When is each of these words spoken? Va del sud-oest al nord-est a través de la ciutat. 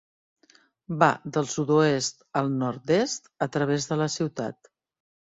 Va 1.01 1.09
del 1.35 1.49
sud-oest 1.51 2.25
al 2.41 2.49
nord-est 2.61 3.29
a 3.47 3.49
través 3.57 3.85
de 3.91 3.99
la 4.01 4.07
ciutat. 4.15 4.71